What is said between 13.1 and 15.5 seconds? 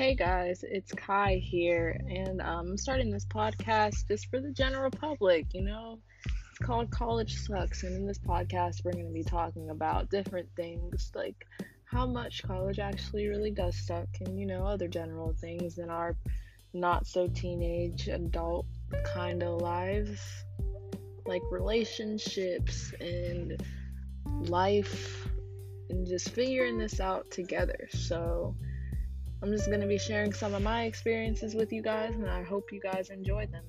really does suck, and you know, other general